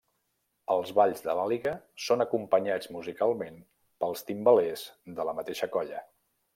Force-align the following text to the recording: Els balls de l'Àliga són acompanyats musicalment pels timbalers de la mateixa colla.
Els 0.75 0.93
balls 0.99 1.21
de 1.25 1.35
l'Àliga 1.39 1.73
són 2.05 2.25
acompanyats 2.25 2.91
musicalment 2.97 3.61
pels 4.05 4.27
timbalers 4.33 4.91
de 5.21 5.31
la 5.31 5.41
mateixa 5.43 5.75
colla. 5.79 6.07